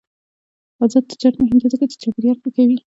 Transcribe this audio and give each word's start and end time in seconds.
آزاد 0.83 1.03
تجارت 1.11 1.35
مهم 1.41 1.57
دی 1.61 1.67
ځکه 1.73 1.85
چې 1.91 1.95
چاپیریال 2.01 2.37
ښه 2.43 2.49
کوي. 2.55 2.77